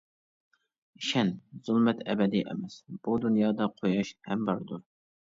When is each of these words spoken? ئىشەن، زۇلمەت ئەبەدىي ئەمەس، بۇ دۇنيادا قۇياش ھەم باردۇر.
ئىشەن، 0.99 1.27
زۇلمەت 1.67 1.99
ئەبەدىي 2.13 2.43
ئەمەس، 2.53 2.77
بۇ 3.09 3.17
دۇنيادا 3.25 3.67
قۇياش 3.83 4.15
ھەم 4.31 4.49
باردۇر. 4.49 4.83